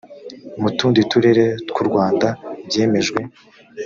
mu 0.61 0.69
tundi 0.77 0.99
turere 1.11 1.45
tw 1.69 1.77
u 1.83 1.85
rwanda 1.89 2.27
byemejwe 2.67 3.19